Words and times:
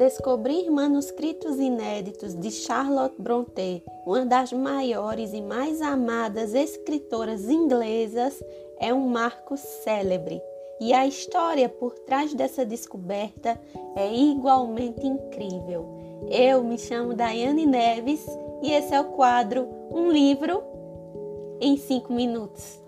descobrir 0.00 0.70
manuscritos 0.70 1.58
inéditos 1.58 2.34
de 2.34 2.50
Charlotte 2.50 3.16
Brontë, 3.18 3.82
uma 4.06 4.24
das 4.24 4.50
maiores 4.50 5.34
e 5.34 5.42
mais 5.42 5.82
amadas 5.82 6.54
escritoras 6.54 7.50
inglesas, 7.50 8.42
é 8.78 8.94
um 8.94 9.06
marco 9.06 9.58
célebre. 9.58 10.40
E 10.80 10.94
a 10.94 11.06
história 11.06 11.68
por 11.68 11.92
trás 11.98 12.32
dessa 12.32 12.64
descoberta 12.64 13.60
é 13.94 14.10
igualmente 14.10 15.06
incrível. 15.06 15.86
Eu 16.30 16.64
me 16.64 16.78
chamo 16.78 17.12
Daiane 17.12 17.66
Neves 17.66 18.24
e 18.62 18.72
esse 18.72 18.94
é 18.94 19.00
o 19.02 19.12
quadro 19.12 19.68
Um 19.90 20.10
Livro 20.10 20.62
em 21.60 21.76
5 21.76 22.10
Minutos. 22.10 22.80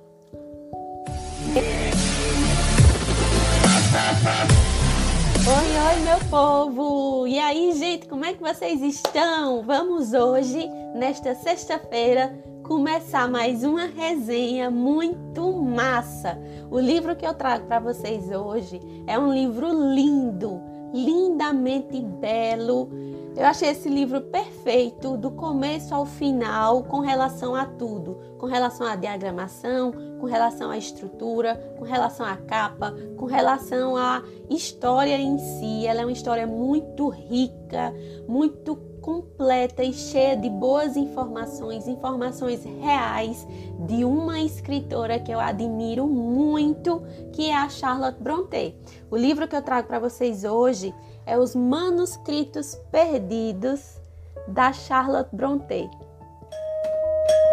Oi, 5.44 5.96
oi, 5.96 6.00
meu 6.04 6.20
povo! 6.30 7.26
E 7.26 7.36
aí, 7.36 7.72
gente, 7.72 8.06
como 8.06 8.24
é 8.24 8.32
que 8.32 8.40
vocês 8.40 8.80
estão? 8.80 9.60
Vamos 9.64 10.12
hoje, 10.12 10.68
nesta 10.94 11.34
sexta-feira, 11.34 12.32
começar 12.62 13.28
mais 13.28 13.64
uma 13.64 13.86
resenha 13.86 14.70
muito 14.70 15.52
massa. 15.52 16.38
O 16.70 16.78
livro 16.78 17.16
que 17.16 17.26
eu 17.26 17.34
trago 17.34 17.66
para 17.66 17.80
vocês 17.80 18.30
hoje 18.30 18.80
é 19.04 19.18
um 19.18 19.32
livro 19.34 19.66
lindo, 19.92 20.60
lindamente 20.94 22.00
belo. 22.00 22.88
Eu 23.36 23.44
achei 23.44 23.70
esse 23.70 23.88
livro 23.88 24.20
perfeito 24.20 25.16
do 25.16 25.32
começo 25.32 25.92
ao 25.92 26.06
final 26.06 26.84
com 26.84 27.00
relação 27.00 27.56
a 27.56 27.66
tudo, 27.66 28.16
com 28.38 28.46
relação 28.46 28.86
à 28.86 28.94
diagramação, 28.94 29.92
com 30.22 30.26
relação 30.26 30.70
à 30.70 30.78
estrutura, 30.78 31.56
com 31.76 31.84
relação 31.84 32.24
à 32.24 32.36
capa, 32.36 32.94
com 33.16 33.26
relação 33.26 33.96
à 33.96 34.22
história 34.48 35.16
em 35.16 35.36
si. 35.36 35.84
Ela 35.84 36.02
é 36.02 36.04
uma 36.04 36.12
história 36.12 36.46
muito 36.46 37.08
rica, 37.08 37.92
muito 38.28 38.76
completa 39.00 39.82
e 39.82 39.92
cheia 39.92 40.36
de 40.36 40.48
boas 40.48 40.96
informações, 40.96 41.88
informações 41.88 42.62
reais 42.62 43.44
de 43.80 44.04
uma 44.04 44.38
escritora 44.38 45.18
que 45.18 45.32
eu 45.32 45.40
admiro 45.40 46.06
muito, 46.06 47.02
que 47.32 47.48
é 47.48 47.56
a 47.56 47.68
Charlotte 47.68 48.22
Brontë. 48.22 48.76
O 49.10 49.16
livro 49.16 49.48
que 49.48 49.56
eu 49.56 49.62
trago 49.62 49.88
para 49.88 49.98
vocês 49.98 50.44
hoje 50.44 50.94
é 51.26 51.36
Os 51.36 51.56
Manuscritos 51.56 52.76
Perdidos 52.92 54.00
da 54.46 54.72
Charlotte 54.72 55.34
Brontë. 55.34 55.90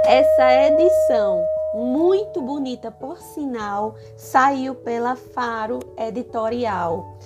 Essa 0.06 0.54
edição 0.68 1.44
muito 1.74 2.42
bonita, 2.42 2.92
por 2.92 3.20
sinal, 3.20 3.96
saiu 4.16 4.76
pela 4.76 5.16
Faro 5.16 5.80
Editorial. 5.98 7.18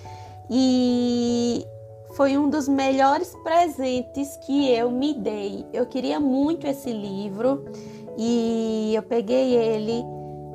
E 0.49 1.66
foi 2.13 2.38
um 2.38 2.49
dos 2.49 2.67
melhores 2.67 3.36
presentes 3.44 4.38
que 4.45 4.69
eu 4.71 4.91
me 4.91 5.14
dei. 5.14 5.66
Eu 5.73 5.86
queria 5.86 6.19
muito 6.19 6.67
esse 6.67 6.91
livro 6.91 7.66
e 8.17 8.94
eu 8.94 9.03
peguei 9.03 9.55
ele 9.55 10.03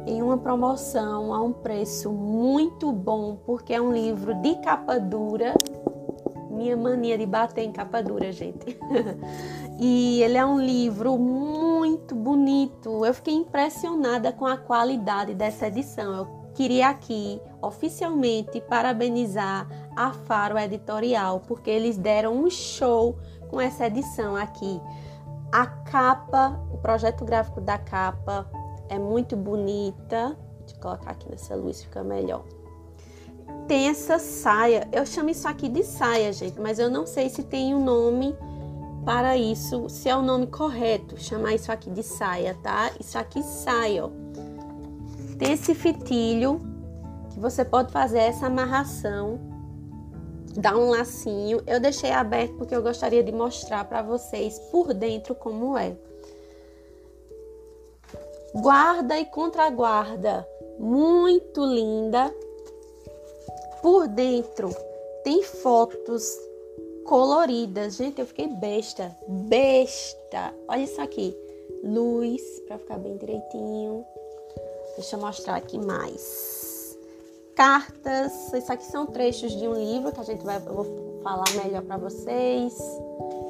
em 0.06 0.22
uma 0.22 0.38
promoção 0.38 1.34
a 1.34 1.42
um 1.42 1.52
preço 1.52 2.10
muito 2.10 2.92
bom, 2.92 3.36
porque 3.44 3.74
é 3.74 3.80
um 3.80 3.92
livro 3.92 4.34
de 4.34 4.54
capa 4.56 4.98
dura. 4.98 5.54
Minha 6.50 6.76
mania 6.76 7.16
de 7.16 7.26
bater 7.26 7.64
em 7.64 7.72
capa 7.72 8.02
dura, 8.02 8.32
gente. 8.32 8.78
e 9.78 10.22
ele 10.22 10.36
é 10.36 10.44
um 10.44 10.60
livro 10.60 11.16
muito 11.18 11.67
bonito. 12.14 13.04
Eu 13.04 13.14
fiquei 13.14 13.34
impressionada 13.34 14.32
com 14.32 14.46
a 14.46 14.56
qualidade 14.56 15.34
dessa 15.34 15.68
edição. 15.68 16.14
Eu 16.14 16.26
queria 16.54 16.88
aqui 16.88 17.40
oficialmente 17.62 18.60
parabenizar 18.60 19.68
a 19.96 20.12
Faro 20.12 20.58
Editorial, 20.58 21.40
porque 21.46 21.70
eles 21.70 21.96
deram 21.96 22.36
um 22.36 22.50
show 22.50 23.16
com 23.48 23.60
essa 23.60 23.86
edição 23.86 24.36
aqui. 24.36 24.80
A 25.52 25.66
capa, 25.66 26.60
o 26.72 26.78
projeto 26.78 27.24
gráfico 27.24 27.60
da 27.60 27.78
capa 27.78 28.50
é 28.88 28.98
muito 28.98 29.36
bonita. 29.36 30.36
Deixa 30.60 30.76
eu 30.76 30.80
colocar 30.80 31.10
aqui 31.10 31.30
nessa 31.30 31.54
luz, 31.54 31.82
fica 31.82 32.02
melhor. 32.02 32.44
Tem 33.66 33.88
essa 33.88 34.18
saia, 34.18 34.88
eu 34.92 35.06
chamo 35.06 35.30
isso 35.30 35.46
aqui 35.46 35.68
de 35.68 35.82
saia, 35.84 36.32
gente, 36.32 36.60
mas 36.60 36.78
eu 36.78 36.90
não 36.90 37.06
sei 37.06 37.28
se 37.28 37.42
tem 37.42 37.74
um 37.74 37.82
nome 37.82 38.36
para 39.04 39.36
isso, 39.36 39.88
se 39.88 40.08
é 40.08 40.16
o 40.16 40.22
nome 40.22 40.46
correto, 40.46 41.18
chamar 41.18 41.54
isso 41.54 41.72
aqui 41.72 41.90
de 41.90 42.02
saia, 42.02 42.54
tá? 42.62 42.90
Isso 43.00 43.18
aqui 43.18 43.42
saia, 43.42 44.04
ó 44.04 44.10
tem 45.38 45.52
esse 45.52 45.74
fitilho 45.74 46.60
que 47.30 47.38
você 47.38 47.64
pode 47.64 47.92
fazer 47.92 48.18
essa 48.18 48.46
amarração, 48.46 49.38
dar 50.56 50.76
um 50.76 50.90
lacinho. 50.90 51.62
Eu 51.66 51.78
deixei 51.78 52.10
aberto 52.10 52.56
porque 52.56 52.74
eu 52.74 52.82
gostaria 52.82 53.22
de 53.22 53.30
mostrar 53.30 53.84
para 53.84 54.02
vocês 54.02 54.58
por 54.70 54.92
dentro 54.92 55.34
como 55.34 55.78
é. 55.78 55.96
Guarda 58.52 59.16
e 59.18 59.26
contraguarda, 59.26 60.46
muito 60.78 61.64
linda. 61.64 62.34
Por 63.80 64.08
dentro 64.08 64.74
tem 65.22 65.44
fotos 65.44 66.36
coloridas. 67.08 67.96
Gente, 67.96 68.20
eu 68.20 68.26
fiquei 68.26 68.46
besta, 68.46 69.16
besta. 69.26 70.54
Olha 70.68 70.82
isso 70.82 71.00
aqui. 71.00 71.34
Luz 71.82 72.42
para 72.66 72.78
ficar 72.78 72.98
bem 72.98 73.16
direitinho. 73.16 74.04
Deixa 74.94 75.16
eu 75.16 75.20
mostrar 75.20 75.56
aqui 75.56 75.78
mais. 75.78 76.98
Cartas, 77.56 78.52
isso 78.52 78.70
aqui 78.70 78.84
são 78.84 79.06
trechos 79.06 79.52
de 79.52 79.66
um 79.66 79.72
livro 79.72 80.12
que 80.12 80.20
a 80.20 80.22
gente 80.22 80.44
vai, 80.44 80.58
eu 80.58 80.74
vou 80.74 81.20
falar 81.22 81.46
melhor 81.64 81.82
para 81.82 81.96
vocês. 81.96 82.74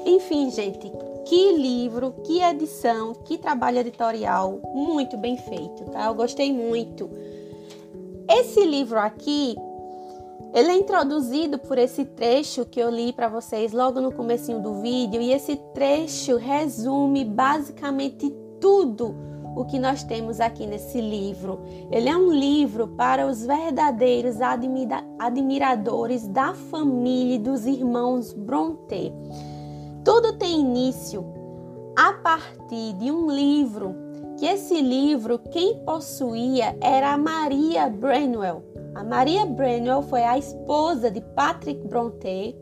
Enfim, 0.05 0.49
gente, 0.49 0.91
que 1.25 1.51
livro, 1.51 2.13
que 2.23 2.41
edição, 2.41 3.13
que 3.13 3.37
trabalho 3.37 3.79
editorial, 3.79 4.59
muito 4.73 5.17
bem 5.17 5.37
feito, 5.37 5.83
tá? 5.91 6.07
Eu 6.07 6.15
gostei 6.15 6.51
muito. 6.51 7.09
Esse 8.27 8.65
livro 8.65 8.97
aqui, 8.97 9.55
ele 10.53 10.71
é 10.71 10.77
introduzido 10.77 11.59
por 11.59 11.77
esse 11.77 12.05
trecho 12.05 12.65
que 12.65 12.79
eu 12.79 12.89
li 12.89 13.13
para 13.13 13.27
vocês 13.27 13.71
logo 13.71 14.01
no 14.01 14.11
comecinho 14.11 14.61
do 14.61 14.81
vídeo 14.81 15.21
e 15.21 15.31
esse 15.31 15.55
trecho 15.73 16.37
resume 16.37 17.23
basicamente 17.23 18.33
tudo 18.59 19.15
o 19.55 19.65
que 19.65 19.77
nós 19.77 20.03
temos 20.03 20.39
aqui 20.39 20.65
nesse 20.65 21.01
livro. 21.01 21.59
Ele 21.91 22.09
é 22.09 22.15
um 22.15 22.31
livro 22.31 22.87
para 22.87 23.27
os 23.27 23.45
verdadeiros 23.45 24.41
admira 24.41 25.03
admiradores 25.19 26.27
da 26.27 26.53
família 26.53 27.35
e 27.35 27.39
dos 27.39 27.65
irmãos 27.65 28.33
Brontë. 28.33 29.13
Tudo 30.03 30.33
tem 30.37 30.61
início 30.61 31.25
a 31.97 32.13
partir 32.13 32.93
de 32.93 33.11
um 33.11 33.29
livro, 33.29 33.93
que 34.37 34.45
esse 34.45 34.81
livro 34.81 35.37
quem 35.51 35.83
possuía 35.83 36.75
era 36.79 37.17
Maria 37.17 37.89
Branwell. 37.89 38.68
A 38.95 39.03
Maria 39.03 39.45
Branwell 39.45 40.01
foi 40.03 40.23
a 40.23 40.37
esposa 40.37 41.11
de 41.11 41.21
Patrick 41.21 41.87
Brontë 41.87 42.55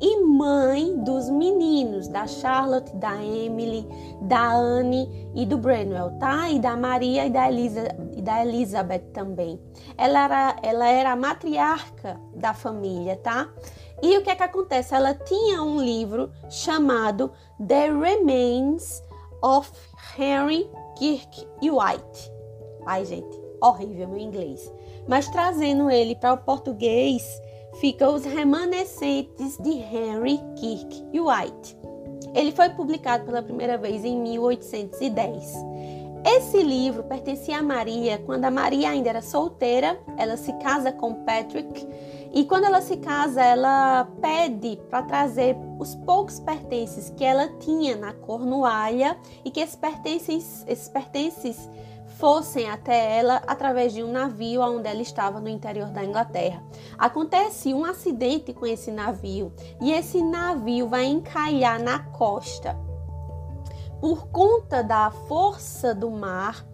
e 0.00 0.20
mãe 0.24 0.96
dos 1.04 1.30
meninos, 1.30 2.08
da 2.08 2.26
Charlotte, 2.26 2.94
da 2.96 3.22
Emily, 3.22 3.86
da 4.22 4.52
Anne 4.52 5.30
e 5.34 5.46
do 5.46 5.56
Branwell, 5.56 6.10
tá? 6.18 6.50
E 6.50 6.58
da 6.58 6.76
Maria 6.76 7.26
e 7.26 7.30
da, 7.30 7.48
Elisa, 7.48 7.86
e 8.16 8.20
da 8.20 8.44
Elizabeth 8.44 9.12
também. 9.12 9.60
Ela 9.96 10.24
era, 10.24 10.56
ela 10.62 10.88
era 10.88 11.12
a 11.12 11.16
matriarca 11.16 12.20
da 12.34 12.52
família, 12.52 13.16
tá? 13.16 13.48
E 14.02 14.18
o 14.18 14.22
que 14.22 14.30
é 14.30 14.34
que 14.34 14.42
acontece? 14.42 14.94
Ela 14.94 15.14
tinha 15.14 15.62
um 15.62 15.80
livro 15.80 16.32
chamado 16.50 17.30
The 17.64 17.92
Remains 17.92 19.00
of 19.40 19.70
Henry 20.18 20.68
Kirk 20.96 21.46
White. 21.62 22.32
Ai, 22.86 23.04
gente, 23.04 23.40
horrível 23.60 24.08
meu 24.08 24.18
inglês. 24.18 24.72
Mas 25.06 25.28
trazendo 25.28 25.90
ele 25.90 26.14
para 26.14 26.34
o 26.34 26.38
português, 26.38 27.22
ficam 27.80 28.14
os 28.14 28.24
remanescentes 28.24 29.58
de 29.58 29.70
Henry 29.70 30.38
Kirk 30.56 31.04
White. 31.12 31.76
Ele 32.34 32.52
foi 32.52 32.70
publicado 32.70 33.24
pela 33.24 33.42
primeira 33.42 33.76
vez 33.76 34.04
em 34.04 34.16
1810. 34.16 35.52
Esse 36.24 36.62
livro 36.62 37.02
pertencia 37.02 37.58
a 37.58 37.62
Maria 37.62 38.18
quando 38.24 38.44
a 38.44 38.50
Maria 38.50 38.90
ainda 38.90 39.08
era 39.08 39.22
solteira. 39.22 39.98
Ela 40.16 40.36
se 40.36 40.52
casa 40.54 40.92
com 40.92 41.24
Patrick 41.24 41.86
e 42.34 42.44
quando 42.44 42.64
ela 42.64 42.80
se 42.80 42.96
casa, 42.96 43.42
ela 43.42 44.08
pede 44.22 44.78
para 44.88 45.02
trazer 45.02 45.54
os 45.78 45.94
poucos 45.96 46.40
pertences 46.40 47.10
que 47.10 47.22
ela 47.22 47.48
tinha 47.58 47.94
na 47.94 48.14
Cornualha 48.14 49.18
e 49.44 49.50
que 49.50 49.60
esses 49.60 49.76
pertences, 49.76 50.64
esses 50.66 50.88
pertences 50.88 51.68
fossem 52.22 52.70
até 52.70 53.18
ela 53.18 53.42
através 53.48 53.92
de 53.92 54.00
um 54.00 54.12
navio 54.12 54.62
onde 54.62 54.88
ela 54.88 55.02
estava 55.02 55.40
no 55.40 55.48
interior 55.48 55.88
da 55.88 56.04
Inglaterra. 56.04 56.62
Acontece 56.96 57.74
um 57.74 57.84
acidente 57.84 58.52
com 58.52 58.64
esse 58.64 58.92
navio 58.92 59.52
e 59.80 59.90
esse 59.90 60.22
navio 60.22 60.86
vai 60.86 61.06
encalhar 61.06 61.82
na 61.82 61.98
costa. 61.98 62.78
Por 64.00 64.28
conta 64.28 64.84
da 64.84 65.10
força 65.10 65.92
do 65.92 66.12
mar, 66.12 66.64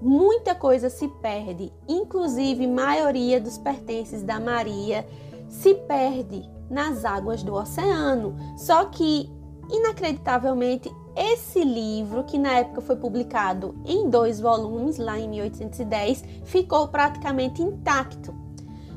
muita 0.00 0.54
coisa 0.54 0.88
se 0.88 1.08
perde, 1.08 1.70
inclusive 1.86 2.66
maioria 2.66 3.38
dos 3.38 3.58
pertences 3.58 4.22
da 4.22 4.40
Maria 4.40 5.06
se 5.46 5.74
perde 5.74 6.48
nas 6.70 7.04
águas 7.04 7.42
do 7.42 7.52
oceano. 7.52 8.34
Só 8.56 8.86
que, 8.86 9.30
inacreditavelmente, 9.72 10.90
esse 11.16 11.62
livro, 11.62 12.24
que 12.24 12.38
na 12.38 12.58
época 12.58 12.80
foi 12.80 12.96
publicado 12.96 13.74
em 13.84 14.08
dois 14.08 14.40
volumes, 14.40 14.98
lá 14.98 15.18
em 15.18 15.28
1810, 15.28 16.24
ficou 16.44 16.88
praticamente 16.88 17.62
intacto. 17.62 18.34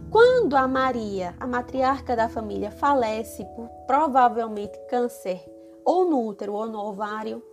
Quando 0.10 0.56
a 0.56 0.68
Maria, 0.68 1.36
a 1.40 1.48
matriarca 1.48 2.16
da 2.16 2.30
família, 2.30 2.70
falece 2.70 3.44
por 3.56 3.68
provavelmente 3.88 4.78
câncer 4.88 5.44
ou 5.84 6.10
no 6.10 6.28
útero 6.28 6.54
ou 6.54 6.68
no 6.68 6.80
ovário, 6.80 7.44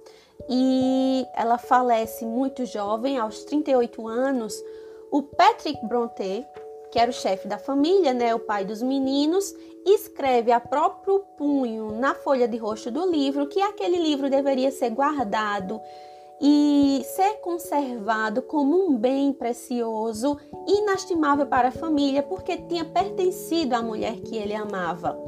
e 0.48 1.26
ela 1.34 1.58
falece 1.58 2.24
muito 2.24 2.64
jovem, 2.64 3.18
aos 3.18 3.44
38 3.44 4.06
anos, 4.06 4.54
o 5.10 5.22
Patrick 5.22 5.84
Brontë, 5.86 6.46
que 6.90 6.98
era 6.98 7.10
o 7.10 7.14
chefe 7.14 7.46
da 7.46 7.58
família, 7.58 8.12
né, 8.12 8.34
o 8.34 8.40
pai 8.40 8.64
dos 8.64 8.82
meninos, 8.82 9.54
escreve 9.86 10.52
a 10.52 10.60
próprio 10.60 11.20
punho 11.36 11.92
na 11.92 12.14
folha 12.14 12.46
de 12.46 12.56
rosto 12.56 12.90
do 12.90 13.10
livro 13.10 13.46
que 13.48 13.60
aquele 13.60 13.98
livro 13.98 14.28
deveria 14.28 14.70
ser 14.70 14.90
guardado 14.90 15.80
e 16.40 17.02
ser 17.04 17.34
conservado 17.42 18.40
como 18.40 18.86
um 18.86 18.96
bem 18.96 19.30
precioso, 19.30 20.38
inestimável 20.66 21.46
para 21.46 21.68
a 21.68 21.72
família, 21.72 22.22
porque 22.22 22.56
tinha 22.56 22.84
pertencido 22.84 23.74
à 23.74 23.82
mulher 23.82 24.14
que 24.20 24.36
ele 24.36 24.54
amava. 24.54 25.20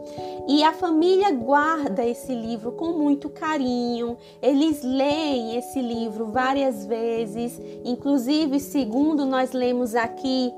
E 0.48 0.64
a 0.64 0.72
família 0.72 1.30
guarda 1.30 2.04
esse 2.04 2.34
livro 2.34 2.72
com 2.72 2.92
muito 2.92 3.28
carinho, 3.28 4.16
eles 4.40 4.82
leem 4.82 5.56
esse 5.56 5.82
livro 5.82 6.32
várias 6.32 6.86
vezes, 6.86 7.60
inclusive, 7.84 8.58
segundo 8.58 9.26
nós 9.26 9.52
lemos 9.52 9.94
aqui, 9.94 10.50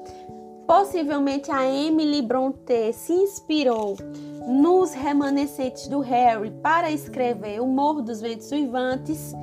possivelmente 0.66 1.50
a 1.50 1.64
Emily 1.66 2.22
Brontë 2.22 2.92
se 2.92 3.12
inspirou 3.12 3.96
nos 4.46 4.92
remanescentes 4.92 5.88
do 5.88 6.00
Harry 6.00 6.50
para 6.50 6.90
escrever 6.90 7.60
O 7.60 7.66
Morro 7.66 8.02
dos 8.02 8.20
Ventos 8.20 8.50
Uivantes. 8.50 9.34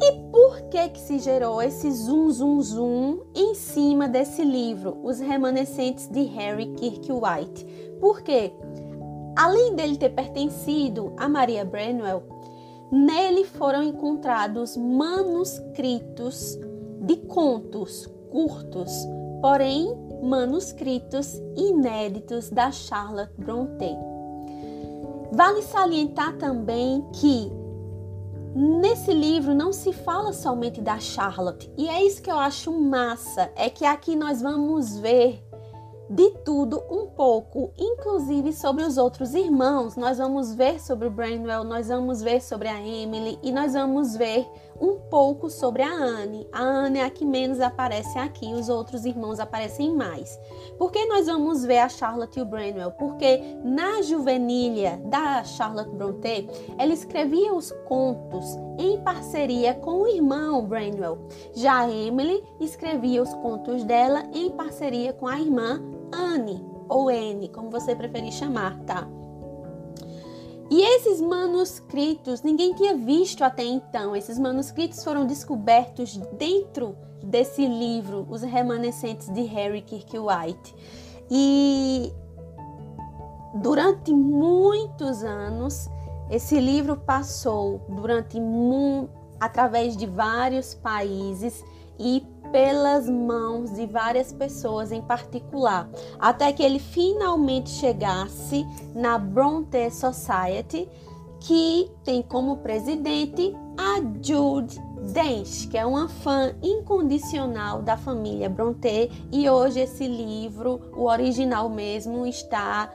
E 0.00 0.12
por 0.30 0.62
que 0.68 0.88
que 0.90 1.00
se 1.00 1.18
gerou 1.18 1.62
esse 1.62 1.90
zoom 1.90 2.30
zoom 2.30 2.60
zoom 2.60 3.18
em 3.34 3.54
cima 3.54 4.08
desse 4.08 4.44
livro, 4.44 4.98
Os 5.02 5.20
Remanescentes 5.20 6.06
de 6.08 6.24
Harry 6.24 6.66
Kirkwood? 6.74 7.66
Porque 8.00 8.52
além 9.36 9.74
dele 9.74 9.96
ter 9.96 10.10
pertencido 10.10 11.12
a 11.16 11.28
Maria 11.28 11.64
Branwell, 11.64 12.22
nele 12.92 13.44
foram 13.44 13.82
encontrados 13.82 14.76
manuscritos 14.76 16.58
de 17.00 17.16
contos 17.16 18.06
curtos, 18.30 18.92
porém 19.40 20.05
manuscritos 20.22 21.34
inéditos 21.56 22.50
da 22.50 22.70
Charlotte 22.70 23.32
Brontë. 23.38 23.96
Vale 25.32 25.62
salientar 25.62 26.36
também 26.36 27.04
que 27.12 27.50
Nesse 28.58 29.12
livro 29.12 29.54
não 29.54 29.70
se 29.70 29.92
fala 29.92 30.32
somente 30.32 30.80
da 30.80 30.98
Charlotte, 30.98 31.70
e 31.76 31.90
é 31.90 32.02
isso 32.02 32.22
que 32.22 32.30
eu 32.30 32.38
acho 32.38 32.72
massa, 32.72 33.50
é 33.54 33.68
que 33.68 33.84
aqui 33.84 34.16
nós 34.16 34.40
vamos 34.40 34.98
ver 34.98 35.46
de 36.08 36.30
tudo 36.44 36.82
um 36.90 37.06
pouco, 37.06 37.70
inclusive 37.76 38.54
sobre 38.54 38.82
os 38.82 38.96
outros 38.96 39.34
irmãos. 39.34 39.94
Nós 39.96 40.16
vamos 40.16 40.54
ver 40.54 40.80
sobre 40.80 41.08
o 41.08 41.10
Branwell, 41.10 41.64
nós 41.64 41.88
vamos 41.88 42.22
ver 42.22 42.40
sobre 42.40 42.68
a 42.68 42.80
Emily 42.80 43.38
e 43.42 43.52
nós 43.52 43.74
vamos 43.74 44.16
ver 44.16 44.46
um 44.80 44.98
pouco 45.10 45.48
sobre 45.50 45.82
a 45.82 45.92
Anne. 45.92 46.46
A 46.52 46.62
Anne 46.62 46.98
é 46.98 47.04
a 47.04 47.10
que 47.10 47.24
menos 47.24 47.60
aparece 47.60 48.18
aqui, 48.18 48.52
os 48.52 48.68
outros 48.68 49.04
irmãos 49.04 49.40
aparecem 49.40 49.94
mais. 49.94 50.38
Por 50.78 50.90
que 50.90 51.04
nós 51.06 51.26
vamos 51.26 51.64
ver 51.64 51.78
a 51.78 51.88
Charlotte 51.88 52.38
e 52.38 52.42
o 52.42 52.44
Branwell? 52.44 52.92
Porque 52.92 53.56
na 53.64 54.02
juvenilha 54.02 55.00
da 55.04 55.44
Charlotte 55.44 55.90
Brontë, 55.90 56.48
ela 56.78 56.92
escrevia 56.92 57.54
os 57.54 57.72
contos 57.86 58.44
em 58.78 59.00
parceria 59.00 59.74
com 59.74 60.02
o 60.02 60.08
irmão 60.08 60.64
Branwell. 60.64 61.18
Já 61.54 61.80
a 61.80 61.90
Emily 61.90 62.42
escrevia 62.60 63.22
os 63.22 63.32
contos 63.34 63.84
dela 63.84 64.24
em 64.32 64.50
parceria 64.50 65.12
com 65.12 65.26
a 65.26 65.40
irmã 65.40 65.82
Anne 66.12 66.64
ou 66.88 67.10
N, 67.10 67.48
como 67.48 67.70
você 67.70 67.94
preferir 67.94 68.32
chamar, 68.32 68.78
tá? 68.84 69.08
E 70.70 70.82
esses 70.82 71.20
manuscritos 71.20 72.42
ninguém 72.42 72.74
tinha 72.74 72.96
visto 72.96 73.44
até 73.44 73.64
então. 73.64 74.16
Esses 74.16 74.38
manuscritos 74.38 75.02
foram 75.04 75.26
descobertos 75.26 76.16
dentro 76.38 76.96
desse 77.22 77.66
livro, 77.66 78.26
Os 78.28 78.42
Remanescentes 78.42 79.32
de 79.32 79.42
Harry 79.42 79.82
Kirkwood. 79.82 80.74
E 81.30 82.12
durante 83.54 84.12
muitos 84.12 85.22
anos, 85.22 85.88
esse 86.30 86.58
livro 86.58 86.96
passou 86.96 87.80
durante 87.88 88.38
através 89.38 89.96
de 89.96 90.06
vários 90.06 90.74
países 90.74 91.64
e 91.98 92.24
pelas 92.50 93.08
mãos 93.08 93.72
de 93.74 93.86
várias 93.86 94.32
pessoas 94.32 94.92
em 94.92 95.02
particular, 95.02 95.88
até 96.18 96.52
que 96.52 96.62
ele 96.62 96.78
finalmente 96.78 97.70
chegasse 97.70 98.66
na 98.94 99.18
Bronte 99.18 99.90
Society, 99.90 100.88
que 101.40 101.90
tem 102.04 102.22
como 102.22 102.58
presidente 102.58 103.54
a 103.76 104.00
Jude 104.22 104.80
Dench, 105.12 105.68
que 105.68 105.78
é 105.78 105.86
uma 105.86 106.08
fã 106.08 106.54
incondicional 106.62 107.82
da 107.82 107.96
família 107.96 108.48
Bronte, 108.48 109.10
e 109.30 109.48
hoje 109.48 109.80
esse 109.80 110.06
livro, 110.06 110.80
o 110.96 111.04
original 111.04 111.68
mesmo, 111.68 112.26
está 112.26 112.90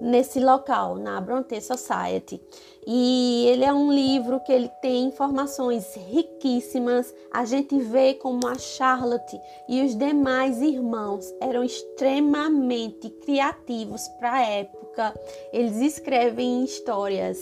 nesse 0.00 0.40
local, 0.40 0.96
na 0.96 1.20
Bronte 1.20 1.60
Society. 1.60 2.40
E 2.86 3.46
ele 3.48 3.64
é 3.64 3.72
um 3.72 3.92
livro 3.92 4.40
que 4.40 4.52
ele 4.52 4.68
tem 4.80 5.04
informações 5.04 5.94
riquíssimas. 5.94 7.14
A 7.32 7.44
gente 7.44 7.78
vê 7.78 8.14
como 8.14 8.46
a 8.46 8.58
Charlotte 8.58 9.38
e 9.68 9.82
os 9.84 9.96
demais 9.96 10.60
irmãos 10.60 11.32
eram 11.40 11.62
extremamente 11.62 13.08
criativos 13.08 14.08
para 14.18 14.32
a 14.32 14.42
época. 14.42 15.14
Eles 15.52 15.76
escrevem 15.76 16.64
histórias 16.64 17.38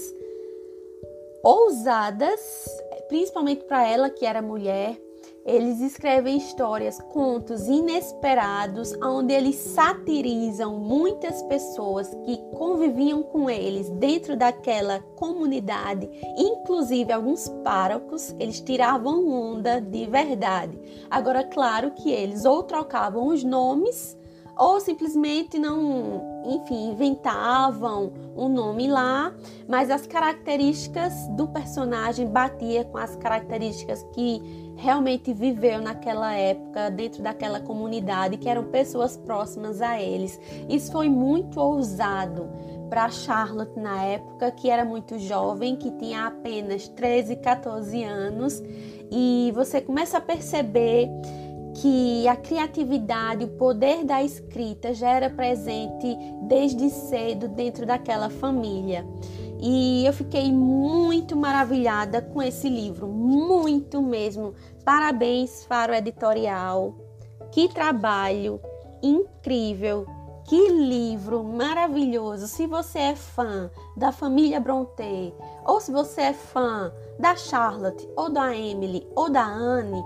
ousadas, 1.43 2.41
principalmente 3.08 3.64
para 3.64 3.87
ela 3.87 4.11
que 4.11 4.26
era 4.26 4.43
mulher, 4.43 5.00
eles 5.50 5.81
escrevem 5.81 6.37
histórias, 6.37 7.00
contos 7.12 7.67
inesperados, 7.67 8.93
onde 9.02 9.35
eles 9.35 9.56
satirizam 9.56 10.78
muitas 10.78 11.42
pessoas 11.42 12.09
que 12.25 12.38
conviviam 12.57 13.21
com 13.21 13.50
eles 13.50 13.90
dentro 13.90 14.37
daquela 14.37 15.00
comunidade, 15.16 16.09
inclusive 16.38 17.12
alguns 17.12 17.49
párocos, 17.64 18.33
eles 18.38 18.61
tiravam 18.61 19.28
onda 19.28 19.80
de 19.80 20.07
verdade. 20.07 20.78
Agora, 21.11 21.42
claro 21.42 21.90
que 21.90 22.12
eles 22.12 22.45
ou 22.45 22.62
trocavam 22.62 23.26
os 23.26 23.42
nomes 23.42 24.16
ou 24.61 24.79
simplesmente 24.79 25.59
não, 25.59 26.43
enfim, 26.45 26.90
inventavam 26.90 28.12
um 28.37 28.47
nome 28.47 28.88
lá, 28.88 29.33
mas 29.67 29.90
as 29.90 30.07
características 30.07 31.14
do 31.29 31.49
personagem 31.49 32.26
batia 32.26 32.85
com 32.85 32.99
as 32.99 33.17
características 33.17 34.07
que 34.12 34.43
realmente 34.76 35.33
viveu 35.33 35.81
naquela 35.81 36.35
época, 36.35 36.90
dentro 36.90 37.23
daquela 37.23 37.59
comunidade, 37.59 38.37
que 38.37 38.50
eram 38.50 38.64
pessoas 38.64 39.17
próximas 39.17 39.81
a 39.81 39.99
eles. 39.99 40.38
Isso 40.69 40.93
foi 40.93 41.09
muito 41.09 41.59
ousado 41.59 42.50
para 42.90 43.09
Charlotte 43.09 43.81
na 43.81 44.05
época, 44.05 44.50
que 44.50 44.69
era 44.69 44.85
muito 44.85 45.19
jovem, 45.19 45.75
que 45.75 45.90
tinha 45.93 46.26
apenas 46.26 46.87
13, 46.87 47.37
14 47.37 48.05
anos, 48.05 48.62
e 49.11 49.50
você 49.55 49.81
começa 49.81 50.19
a 50.19 50.21
perceber 50.21 51.09
que 51.74 52.26
a 52.26 52.36
criatividade, 52.36 53.44
o 53.44 53.48
poder 53.48 54.04
da 54.04 54.22
escrita 54.22 54.92
já 54.92 55.10
era 55.10 55.30
presente 55.30 56.16
desde 56.42 56.90
cedo 56.90 57.48
dentro 57.48 57.86
daquela 57.86 58.28
família. 58.28 59.06
E 59.62 60.06
eu 60.06 60.12
fiquei 60.12 60.50
muito 60.52 61.36
maravilhada 61.36 62.22
com 62.22 62.42
esse 62.42 62.68
livro, 62.68 63.06
muito 63.06 64.00
mesmo. 64.00 64.54
Parabéns 64.84 65.66
para 65.68 65.92
o 65.92 65.94
editorial. 65.94 66.94
Que 67.52 67.68
trabalho 67.68 68.60
incrível. 69.02 70.06
Que 70.44 70.68
livro 70.68 71.44
maravilhoso! 71.44 72.48
Se 72.48 72.66
você 72.66 72.98
é 72.98 73.14
fã 73.14 73.70
da 73.96 74.10
família 74.10 74.58
Brontë, 74.58 75.32
ou 75.64 75.80
se 75.80 75.92
você 75.92 76.22
é 76.22 76.32
fã 76.32 76.90
da 77.18 77.36
Charlotte, 77.36 78.08
ou 78.16 78.30
da 78.30 78.56
Emily, 78.56 79.06
ou 79.14 79.30
da 79.30 79.44
Anne, 79.44 80.02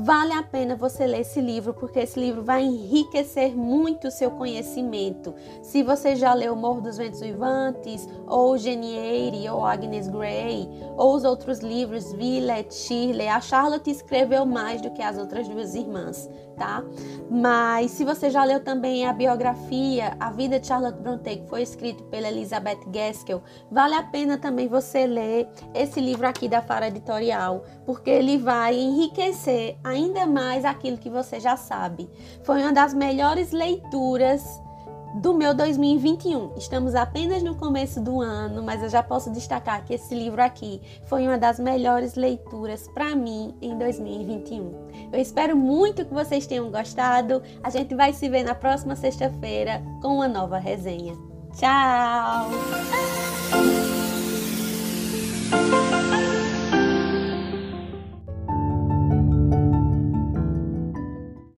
Vale 0.00 0.32
a 0.32 0.44
pena 0.44 0.76
você 0.76 1.08
ler 1.08 1.22
esse 1.22 1.40
livro, 1.40 1.74
porque 1.74 1.98
esse 1.98 2.20
livro 2.20 2.40
vai 2.40 2.62
enriquecer 2.62 3.56
muito 3.56 4.06
o 4.06 4.10
seu 4.12 4.30
conhecimento. 4.30 5.34
Se 5.60 5.82
você 5.82 6.14
já 6.14 6.32
leu 6.34 6.54
Morro 6.54 6.80
dos 6.80 6.98
Ventos 6.98 7.20
Uivantes, 7.20 8.08
ou 8.24 8.56
Geniere, 8.56 9.48
ou 9.48 9.66
Agnes 9.66 10.06
Grey, 10.06 10.68
ou 10.96 11.16
os 11.16 11.24
outros 11.24 11.58
livros, 11.58 12.12
Villette, 12.12 12.76
Shirley, 12.76 13.26
a 13.26 13.40
Charlotte 13.40 13.90
escreveu 13.90 14.46
mais 14.46 14.80
do 14.80 14.92
que 14.92 15.02
as 15.02 15.18
outras 15.18 15.48
duas 15.48 15.74
irmãs. 15.74 16.30
Tá? 16.58 16.84
Mas 17.30 17.92
se 17.92 18.04
você 18.04 18.30
já 18.30 18.44
leu 18.44 18.60
também 18.60 19.06
a 19.06 19.12
biografia 19.12 20.16
A 20.18 20.30
Vida 20.30 20.58
de 20.58 20.66
Charlotte 20.66 21.00
Brontë, 21.00 21.36
que 21.36 21.48
foi 21.48 21.62
escrito 21.62 22.02
pela 22.04 22.28
Elizabeth 22.28 22.80
Gaskell, 22.88 23.42
vale 23.70 23.94
a 23.94 24.02
pena 24.02 24.36
também 24.36 24.68
você 24.68 25.06
ler 25.06 25.48
esse 25.74 26.00
livro 26.00 26.26
aqui 26.26 26.48
da 26.48 26.60
Fara 26.60 26.88
Editorial, 26.88 27.64
porque 27.86 28.10
ele 28.10 28.36
vai 28.36 28.76
enriquecer 28.76 29.78
ainda 29.84 30.26
mais 30.26 30.64
aquilo 30.64 30.98
que 30.98 31.08
você 31.08 31.38
já 31.38 31.56
sabe. 31.56 32.10
Foi 32.42 32.60
uma 32.60 32.72
das 32.72 32.92
melhores 32.92 33.52
leituras 33.52 34.60
do 35.18 35.34
meu 35.34 35.52
2021. 35.52 36.54
Estamos 36.56 36.94
apenas 36.94 37.42
no 37.42 37.54
começo 37.54 38.00
do 38.00 38.20
ano, 38.20 38.62
mas 38.62 38.82
eu 38.82 38.88
já 38.88 39.02
posso 39.02 39.30
destacar 39.30 39.84
que 39.84 39.94
esse 39.94 40.14
livro 40.14 40.40
aqui 40.40 40.80
foi 41.06 41.26
uma 41.26 41.36
das 41.36 41.58
melhores 41.58 42.14
leituras 42.14 42.88
para 42.88 43.14
mim 43.16 43.54
em 43.60 43.76
2021. 43.76 45.10
Eu 45.12 45.20
espero 45.20 45.56
muito 45.56 46.04
que 46.04 46.14
vocês 46.14 46.46
tenham 46.46 46.70
gostado. 46.70 47.42
A 47.62 47.70
gente 47.70 47.94
vai 47.94 48.12
se 48.12 48.28
ver 48.28 48.44
na 48.44 48.54
próxima 48.54 48.94
sexta-feira 48.94 49.82
com 50.00 50.16
uma 50.16 50.28
nova 50.28 50.58
resenha. 50.58 51.14
Tchau! 51.56 52.48